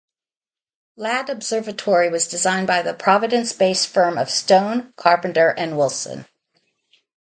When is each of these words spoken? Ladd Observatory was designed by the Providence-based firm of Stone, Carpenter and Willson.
Ladd 0.97 1.29
Observatory 1.29 2.09
was 2.09 2.27
designed 2.27 2.65
by 2.65 2.81
the 2.81 2.95
Providence-based 2.95 3.87
firm 3.87 4.17
of 4.17 4.31
Stone, 4.31 4.95
Carpenter 4.97 5.53
and 5.55 5.77
Willson. 5.77 6.25